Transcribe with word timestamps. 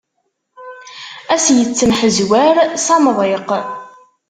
Ad 1.33 1.39
as-yettemḥezwar 1.43 2.55
s 2.85 2.87
amḍiq. 2.95 3.49